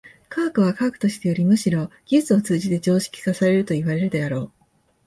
[0.29, 4.51] 科学は科学としてよりむしろ技術を通じて常識化されるといわれるであろう。